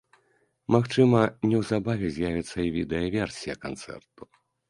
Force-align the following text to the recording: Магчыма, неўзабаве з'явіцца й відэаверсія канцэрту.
Магчыма, 0.75 1.19
неўзабаве 1.51 2.07
з'явіцца 2.17 2.51
й 2.61 2.69
відэаверсія 2.79 3.55
канцэрту. 3.67 4.21